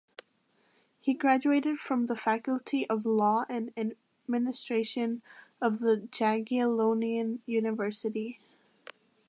He 0.99 1.13
graduated 1.13 1.77
from 1.77 2.07
the 2.07 2.15
Faculty 2.15 2.87
of 2.89 3.05
Law 3.05 3.45
and 3.47 3.71
Administration 3.77 5.21
of 5.61 5.77
the 5.79 6.09
Jagiellonian 6.11 7.41
University. 7.45 8.39